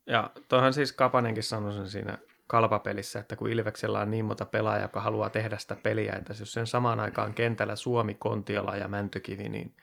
[0.07, 4.85] ja toihan siis Kapanenkin sanoi sen siinä kalpapelissä, että kun Ilveksellä on niin monta pelaajaa,
[4.85, 9.49] joka haluaa tehdä sitä peliä, että jos sen samaan aikaan kentällä Suomi, Kontiola ja Mäntykivi,
[9.49, 9.75] niin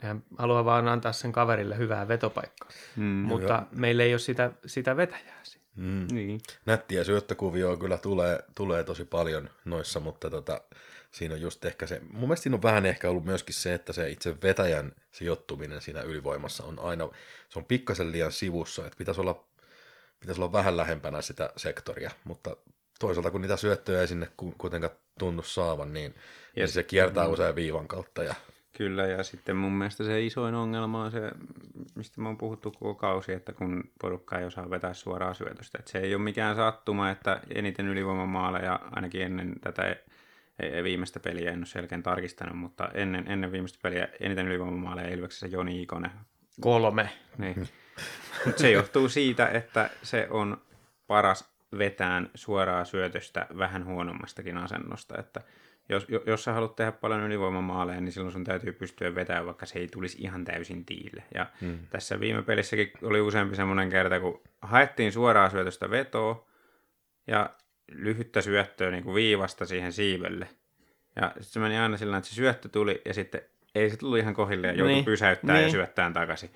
[0.00, 2.68] hän haluaa vaan antaa sen kaverille hyvää vetopaikkaa.
[2.96, 3.66] Mm, Mutta hyvä.
[3.72, 5.66] meillä ei ole sitä, sitä vetäjää siinä.
[5.76, 6.06] Mm.
[6.12, 6.40] Niin.
[6.66, 10.60] Nättiä syöttökuvioa kyllä tulee, tulee tosi paljon noissa, mutta tota,
[11.10, 13.92] siinä on just ehkä se, mun mielestä siinä on vähän ehkä ollut myöskin se, että
[13.92, 17.08] se itse vetäjän sijoittuminen siinä ylivoimassa on aina,
[17.48, 19.44] se on pikkasen liian sivussa, että pitäisi olla,
[20.20, 22.56] pitäisi olla vähän lähempänä sitä sektoria, mutta
[23.00, 26.14] toisaalta kun niitä syöttöjä ei sinne kuitenkaan tunnu saavan, niin,
[26.56, 27.32] niin se kiertää mm.
[27.32, 28.34] usein viivan kautta ja
[28.80, 31.30] Kyllä, ja sitten mun mielestä se isoin ongelma on se,
[31.94, 35.78] mistä me on puhuttu koko kausi, että kun porukka ei osaa vetää suoraa syötöstä.
[35.78, 39.96] Että se ei ole mikään sattuma, että eniten ylivoimamaaleja, ainakin ennen tätä
[40.82, 45.82] viimeistä peliä, en ole selkeän tarkistanut, mutta ennen, ennen viimeistä peliä eniten ylivoimamaaleja Ilveksessä Joni
[45.82, 46.10] Ikonen.
[46.60, 47.08] Kolme.
[47.38, 47.68] Niin.
[48.56, 50.60] se johtuu siitä, että se on
[51.06, 55.40] paras vetään suoraa syötöstä vähän huonommastakin asennosta, että
[55.90, 59.78] jos, jos sä haluat tehdä paljon ylivoimamaaleja, niin silloin sun täytyy pystyä vetämään, vaikka se
[59.78, 61.24] ei tulisi ihan täysin tiille.
[61.34, 61.78] Ja hmm.
[61.90, 66.46] tässä viime pelissäkin oli useampi semmoinen kerta, kun haettiin suoraa syötöstä vetoa
[67.26, 67.50] ja
[67.92, 70.48] lyhyttä syöttöä niin kuin viivasta siihen siivelle.
[71.16, 73.40] Ja sitten se meni aina sillä että se syöttö tuli ja sitten
[73.74, 75.04] ei se tullut ihan kohille ja joutui niin.
[75.04, 75.64] pysäyttää niin.
[75.66, 76.50] ja syöttää takaisin.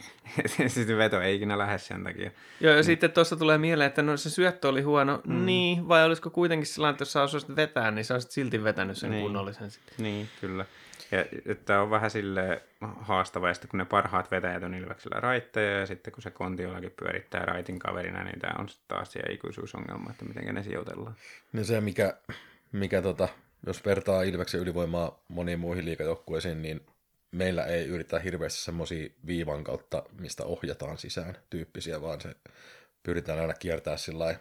[0.66, 2.30] sitten veto ei ikinä lähde sen takia.
[2.60, 2.84] Joo, ja niin.
[2.84, 5.46] sitten tuossa tulee mieleen, että no se syöttö oli huono, mm.
[5.46, 8.98] niin, vai olisiko kuitenkin sillä että jos sä osaisit vetää, niin sä olisit silti vetänyt
[8.98, 9.22] sen niin.
[9.22, 9.94] kunnollisen sitten.
[9.98, 10.64] Niin, kyllä.
[11.10, 15.78] Ja että on vähän sille haastava, ja sitten kun ne parhaat vetäjät on Ilveksellä raitteja,
[15.80, 20.10] ja sitten kun se kontiolakin pyörittää raitin kaverina, niin tämä on sitten taas se ikuisuusongelma,
[20.10, 21.14] että miten ne sijoitellaan.
[21.52, 22.16] No se, mikä,
[22.72, 23.28] mikä tota,
[23.66, 26.80] jos vertaa Ilveksen ylivoimaa moniin muihin liikajoukkueisiin, niin
[27.34, 32.34] meillä ei yritä hirveästi semmoisia viivan kautta, mistä ohjataan sisään tyyppisiä, vaan se
[33.02, 34.34] pyritään aina kiertää sillä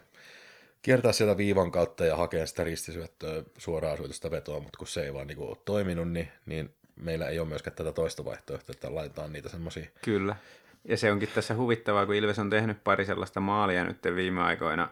[0.82, 5.14] kiertää sieltä viivan kautta ja hakea sitä ristisyöttöä suoraan syötöstä vetoa, mutta kun se ei
[5.14, 9.32] vaan niin ole toiminut, niin, niin meillä ei ole myöskään tätä toista vaihtoehtoa, että laitetaan
[9.32, 9.86] niitä semmoisia.
[10.02, 10.36] Kyllä.
[10.88, 14.88] Ja se onkin tässä huvittavaa, kun Ilves on tehnyt pari sellaista maalia nyt viime aikoina,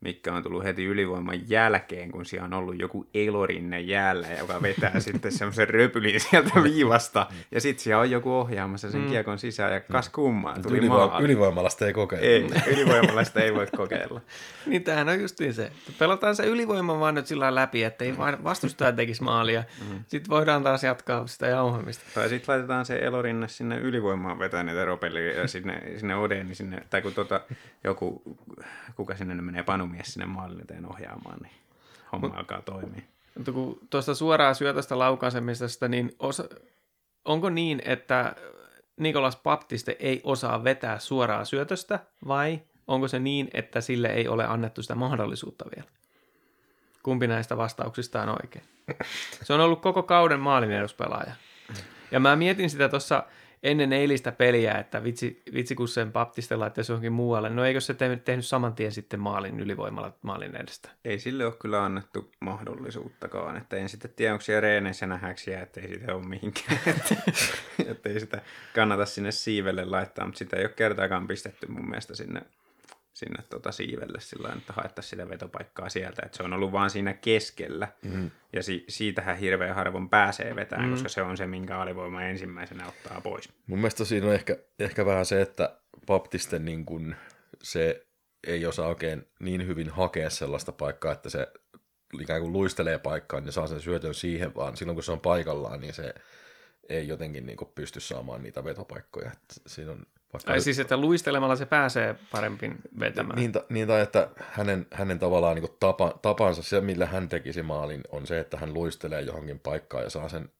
[0.00, 5.00] mikä on tullut heti ylivoiman jälkeen, kun siellä on ollut joku elorinne jäällä, joka vetää
[5.06, 9.80] sitten semmoisen röpylin sieltä viivasta, ja sitten siellä on joku ohjaamassa sen kiekon sisään, ja
[9.80, 11.24] kas kummaa, tuli Ylivo- maali.
[11.24, 12.54] ylivoimalasta ei kokeilla.
[12.66, 14.20] Ei, ylivoimalaista ei voi kokeilla.
[14.66, 15.72] Niin tämähän on justiin se.
[15.98, 19.64] Pelataan se ylivoima vaan nyt sillä läpi, että ei vaan vastustaja tekisi maalia.
[19.90, 20.04] Mm.
[20.06, 22.04] Sitten voidaan taas jatkaa sitä jauhamista.
[22.14, 26.56] Tai sitten laitetaan se elorinne sinne ylivoimaan vetää niitä ropeliä ja sinne, sinne Odeen, niin
[26.56, 27.40] sinne, tai kun tota,
[27.84, 28.22] joku,
[28.96, 31.52] kuka sinne menee, panumies sinne maalin eteen ohjaamaan, niin
[32.12, 33.02] homma Mut, alkaa toimia.
[33.34, 36.44] Mutta kun tuosta suoraa syötöstä laukaisemisesta, niin osa,
[37.24, 38.34] onko niin, että
[38.96, 44.46] Nikolas Baptiste ei osaa vetää suoraa syötöstä, vai onko se niin, että sille ei ole
[44.46, 45.88] annettu sitä mahdollisuutta vielä?
[47.02, 48.64] Kumpi näistä vastauksista on oikein?
[49.42, 51.32] Se on ollut koko kauden maalin eduspelaaja.
[52.10, 53.22] Ja mä mietin sitä tuossa
[53.62, 57.50] ennen eilistä peliä, että vitsi, vitsi kun sen Baptiste laittaisi johonkin muualle.
[57.50, 60.88] No eikö se te- tehnyt saman tien sitten maalin ylivoimalla maalin edestä?
[61.04, 65.80] Ei sille ole kyllä annettu mahdollisuuttakaan, että en sitten tiedä, onko siellä reeneissä nähäksiä, että
[65.80, 66.78] ei sitä ole mihinkään,
[67.90, 68.42] että, ei sitä
[68.74, 72.42] kannata sinne siivelle laittaa, mutta sitä ei ole kertaakaan pistetty mun mielestä sinne,
[73.16, 77.12] sinne tota siivelle sillä että haettaisiin sitä vetopaikkaa sieltä, että se on ollut vaan siinä
[77.12, 78.30] keskellä, mm.
[78.52, 80.92] ja si- siitähän hirveän harvoin pääsee vetämään, mm.
[80.92, 83.48] koska se on se, minkä alivoima ensimmäisenä ottaa pois.
[83.66, 87.16] Mun mielestä siinä on ehkä, ehkä vähän se, että Baptiste niin kun
[87.62, 88.06] se
[88.46, 91.46] ei osaa oikein niin hyvin hakea sellaista paikkaa, että se
[92.20, 95.80] ikään kuin luistelee paikkaan ja saa sen syötön siihen, vaan silloin kun se on paikallaan,
[95.80, 96.14] niin se
[96.88, 99.32] ei jotenkin niin kuin pysty saamaan niitä vetopaikkoja.
[99.32, 103.38] Että siinä on vaikka Ai siis, että luistelemalla se pääsee paremmin vetämään.
[103.38, 108.00] niin, niin tai että hänen, hänen tavallaan niin tapa, tapansa, se millä hän tekisi maalin,
[108.12, 110.50] on se, että hän luistelee johonkin paikkaan ja saa sen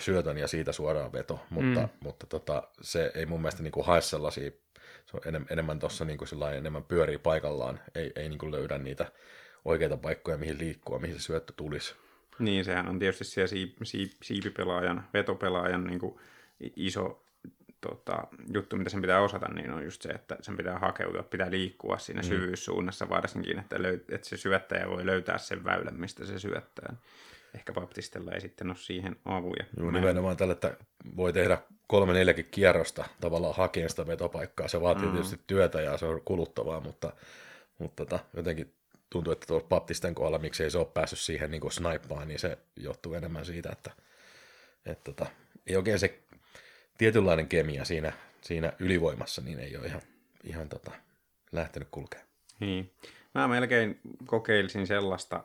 [0.00, 1.88] syötön ja siitä suoraan veto, mutta, mm.
[2.00, 4.50] mutta tota, se ei mun mielestä niin kuin hae sellaisia,
[5.06, 8.78] se on enem, enemmän tuossa niin kuin enemmän pyörii paikallaan, ei, ei niin kuin löydä
[8.78, 9.12] niitä
[9.64, 11.94] oikeita paikkoja, mihin liikkua, mihin se syöttö tulisi.
[12.38, 16.16] Niin, sehän on tietysti siellä siip, siip, siipipelaajan, vetopelaajan niin kuin
[16.76, 17.27] iso
[17.80, 21.50] tota, juttu, mitä sen pitää osata, niin on just se, että sen pitää hakeutua, pitää
[21.50, 22.28] liikkua siinä mm.
[22.28, 26.96] syvyyssuunnassa varsinkin, että, löy- että se syöttäjä voi löytää sen väylän, mistä se syöttää.
[27.54, 29.64] Ehkä Baptistella ei sitten ole siihen avuja.
[29.76, 30.76] Joo, nimenomaan tällä, että
[31.16, 34.68] voi tehdä kolme neljäkin kierrosta tavallaan hakeen sitä vetopaikkaa.
[34.68, 35.12] Se vaatii mm.
[35.12, 37.12] tietysti työtä ja se on kuluttavaa, mutta,
[37.78, 38.74] mutta tota, jotenkin
[39.10, 43.14] tuntuu, että tuolla Baptisten kohdalla, miksei se ole päässyt siihen niin snaippaan, niin se johtuu
[43.14, 43.90] enemmän siitä, että,
[44.86, 45.26] että tota,
[45.66, 46.18] ei oikein se
[46.98, 50.02] tietynlainen kemia siinä, siinä ylivoimassa, niin ei ole ihan,
[50.44, 50.90] ihan tota,
[51.52, 52.20] lähtenyt kulkea.
[52.60, 52.92] Niin.
[53.34, 55.44] Mä melkein kokeilisin sellaista,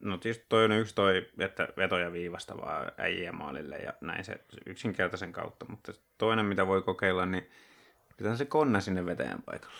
[0.00, 4.40] no tietysti toi on yksi toi, että vetoja viivasta vaan äijä maalille ja näin se
[4.66, 7.50] yksinkertaisen kautta, mutta toinen mitä voi kokeilla, niin
[8.16, 9.76] pitää se konna sinne vetäjän paikalle.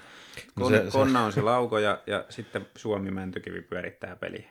[0.55, 4.51] Kon, No se- se- konna on se lauko ja, ja sitten Suomi Mäntykivi pyörittää peliä.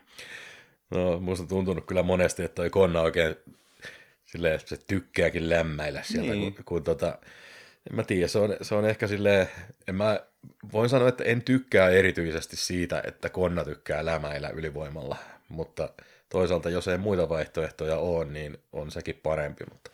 [0.89, 3.35] No, musta on tuntunut kyllä monesti, että toi Konna oikein
[4.25, 6.55] silleen, se tykkääkin lämmäillä sieltä, Niin.
[6.55, 7.19] kun, kun tota,
[7.89, 9.47] en mä tiedä, se on, se on ehkä silleen,
[9.87, 10.19] en mä,
[10.73, 15.17] voin sanoa, että en tykkää erityisesti siitä, että Konna tykkää lämäillä ylivoimalla,
[15.49, 15.89] mutta
[16.29, 19.91] toisaalta jos ei muita vaihtoehtoja ole, niin on sekin parempi, mutta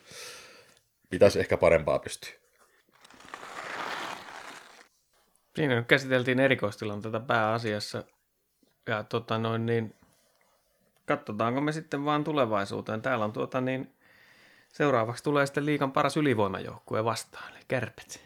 [1.10, 2.32] pitäisi ehkä parempaa pystyä.
[5.56, 8.04] Siinä nyt käsiteltiin erikoistilannetta pääasiassa.
[8.86, 9.94] Ja tota noin niin,
[11.06, 13.02] katsotaanko me sitten vaan tulevaisuuteen.
[13.02, 13.94] Täällä on tuota niin,
[14.72, 18.20] seuraavaksi tulee sitten liikan paras ylivoimajoukkue vastaan, eli kärpät.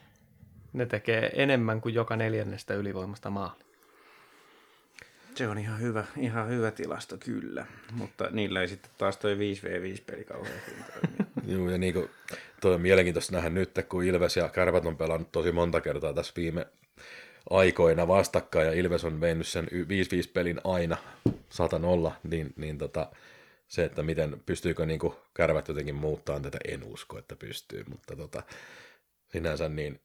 [0.72, 3.66] Ne tekee enemmän kuin joka neljännestä ylivoimasta maali.
[5.34, 10.02] Se on ihan hyvä, ihan hyvä tilasto kyllä, mutta niillä ei sitten taas toi 5v5
[10.06, 11.52] peli kauhean hyvin toimi.
[11.52, 12.10] Joo, ja niin kuin,
[12.60, 16.32] toi on mielenkiintoista nähdä nyt, kun Ilves ja Kärpät on pelannut tosi monta kertaa tässä
[16.36, 16.66] viime
[17.50, 19.86] aikoina vastakkain, ja Ilves on mennyt sen y- 5-5
[20.32, 20.96] pelin aina
[21.28, 23.10] 100-0, niin, niin tota,
[23.68, 28.16] se, että miten pystyykö niin kuin Kärpät jotenkin muuttamaan tätä, en usko, että pystyy, mutta
[28.16, 28.42] tota,
[29.32, 30.00] sinänsä niin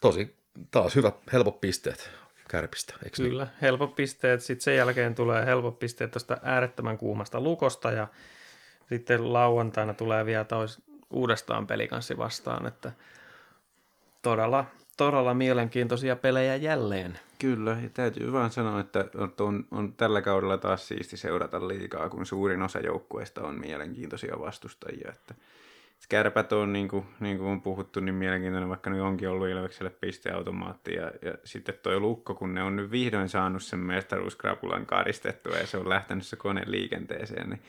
[0.00, 0.36] tosi
[0.70, 2.10] taas hyvä, helpot pisteet
[2.50, 3.30] Kärpistä, eikö niin?
[3.30, 4.40] Kyllä, helpot pisteet.
[4.40, 8.08] Sitten sen jälkeen tulee helpot pisteet tuosta äärettömän kuumasta lukosta ja
[8.88, 12.92] sitten lauantaina tulee vielä tois, uudestaan pelikanssi vastaan, että
[14.22, 14.64] todella,
[15.04, 17.18] todella mielenkiintoisia pelejä jälleen.
[17.38, 19.04] Kyllä, ja täytyy vaan sanoa, että
[19.40, 25.10] on, on tällä kaudella taas siisti seurata liikaa, kun suurin osa joukkueista on mielenkiintoisia vastustajia.
[25.12, 25.34] Että
[26.08, 29.90] kärpät on, niin kuin, niin kuin on puhuttu, niin mielenkiintoinen, vaikka nyt onkin ollut Ilvekselle
[29.90, 30.94] pisteautomaatti.
[30.94, 35.66] Ja, ja sitten toi Lukko, kun ne on nyt vihdoin saanut sen mestaruuskrapulan karistettua ja
[35.66, 37.62] se on lähtenyt se kone liikenteeseen, niin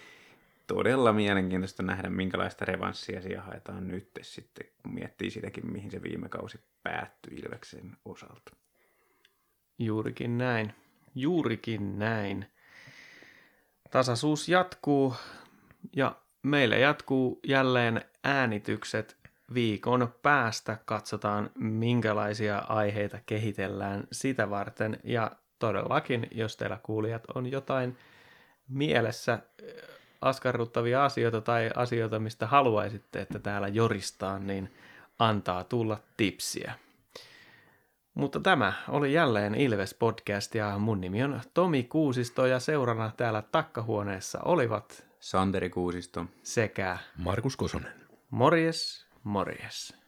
[0.74, 6.30] todella mielenkiintoista nähdä, minkälaista revanssia siellä haetaan nyt sitten, kun miettii sitäkin, mihin se viime
[6.30, 8.52] kausi päättyi Ilveksen osalta.
[9.80, 10.74] Juurikin näin.
[11.16, 12.46] Juurikin näin.
[13.92, 15.16] Tasaisuus jatkuu
[15.96, 19.18] ja meillä jatkuu jälleen äänitykset
[19.54, 20.78] viikon päästä.
[20.86, 25.00] Katsotaan, minkälaisia aiheita kehitellään sitä varten.
[25.04, 27.98] Ja todellakin, jos teillä kuulijat on jotain
[28.68, 29.40] mielessä
[30.22, 34.74] askarruttavia asioita tai asioita, mistä haluaisitte, että täällä joristaa, niin
[35.20, 36.74] antaa tulla tipsiä.
[38.14, 43.44] Mutta tämä oli jälleen Ilves Podcast ja mun nimi on Tomi Kuusisto ja seurana täällä
[43.52, 46.26] takkahuoneessa olivat Santeri Kuusisto.
[46.44, 47.94] sekä Markus Kosonen.
[48.30, 50.01] Morjes, morjes.